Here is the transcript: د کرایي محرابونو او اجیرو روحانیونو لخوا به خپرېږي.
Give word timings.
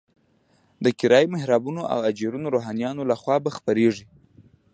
د 0.83 0.85
کرایي 0.99 1.27
محرابونو 1.33 1.81
او 1.93 1.99
اجیرو 2.09 2.39
روحانیونو 2.55 3.01
لخوا 3.11 3.35
به 3.43 3.49
خپرېږي. 3.57 4.05